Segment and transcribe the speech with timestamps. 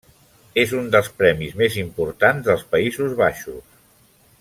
[0.63, 3.81] És un dels premis més importants dels Països Baixos.